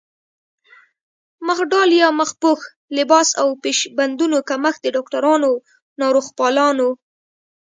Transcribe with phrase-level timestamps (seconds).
[1.47, 2.59] مخ ډال يا مخ پوښ،
[2.97, 5.51] لباس او پيش بندونو کمښت د ډاکټرانو،
[5.99, 6.89] ناروغپالانو